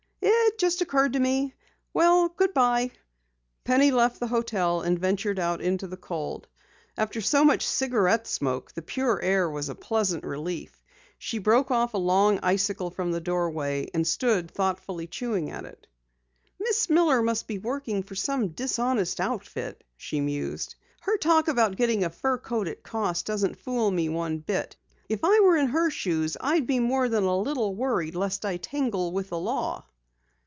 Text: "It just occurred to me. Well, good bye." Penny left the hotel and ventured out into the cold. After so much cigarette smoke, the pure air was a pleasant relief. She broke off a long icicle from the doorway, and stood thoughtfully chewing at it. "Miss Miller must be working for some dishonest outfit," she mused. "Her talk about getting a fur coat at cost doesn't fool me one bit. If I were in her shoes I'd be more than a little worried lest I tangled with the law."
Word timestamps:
"It 0.23 0.57
just 0.59 0.81
occurred 0.81 1.13
to 1.13 1.19
me. 1.19 1.55
Well, 1.93 2.27
good 2.29 2.53
bye." 2.53 2.91
Penny 3.63 3.89
left 3.89 4.19
the 4.19 4.27
hotel 4.27 4.81
and 4.81 4.99
ventured 4.99 5.39
out 5.39 5.59
into 5.59 5.87
the 5.87 5.97
cold. 5.97 6.45
After 6.97 7.19
so 7.19 7.43
much 7.43 7.65
cigarette 7.65 8.27
smoke, 8.27 8.71
the 8.73 8.83
pure 8.83 9.19
air 9.23 9.49
was 9.49 9.69
a 9.69 9.73
pleasant 9.75 10.23
relief. 10.23 10.83
She 11.17 11.39
broke 11.39 11.71
off 11.71 11.95
a 11.95 11.97
long 11.97 12.37
icicle 12.43 12.91
from 12.91 13.11
the 13.11 13.21
doorway, 13.21 13.87
and 13.95 14.05
stood 14.05 14.51
thoughtfully 14.51 15.07
chewing 15.07 15.49
at 15.49 15.65
it. 15.65 15.87
"Miss 16.59 16.89
Miller 16.91 17.23
must 17.23 17.47
be 17.47 17.57
working 17.57 18.03
for 18.03 18.13
some 18.15 18.49
dishonest 18.49 19.19
outfit," 19.19 19.83
she 19.97 20.19
mused. 20.21 20.75
"Her 20.99 21.17
talk 21.17 21.47
about 21.47 21.77
getting 21.77 22.03
a 22.03 22.11
fur 22.11 22.37
coat 22.37 22.67
at 22.67 22.83
cost 22.83 23.25
doesn't 23.25 23.57
fool 23.59 23.89
me 23.89 24.09
one 24.09 24.37
bit. 24.39 24.75
If 25.09 25.21
I 25.23 25.39
were 25.39 25.57
in 25.57 25.67
her 25.69 25.89
shoes 25.89 26.37
I'd 26.39 26.67
be 26.67 26.79
more 26.79 27.09
than 27.09 27.23
a 27.23 27.39
little 27.39 27.73
worried 27.73 28.13
lest 28.15 28.45
I 28.45 28.57
tangled 28.57 29.15
with 29.15 29.29
the 29.29 29.39
law." 29.39 29.87